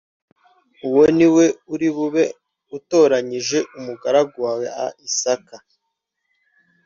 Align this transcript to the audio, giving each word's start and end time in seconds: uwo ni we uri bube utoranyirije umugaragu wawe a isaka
uwo 0.87 1.03
ni 1.17 1.27
we 1.35 1.45
uri 1.73 1.89
bube 1.95 2.23
utoranyirije 2.77 3.59
umugaragu 3.77 4.35
wawe 4.45 4.67
a 4.83 4.85
isaka 5.07 5.55